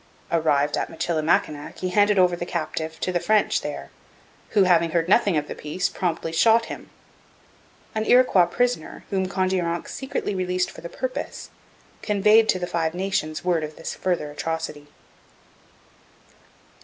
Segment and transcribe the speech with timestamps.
[0.31, 3.91] Arrived at Michilimackinac, he handed over the captive to the French there,
[4.49, 6.89] who, having heard nothing of the peace, promptly shot him.
[7.93, 11.51] An Iroquois prisoner, whom Kondiaronk secretly released for the purpose,
[12.01, 14.87] conveyed to the Five Nations word of this further atrocity.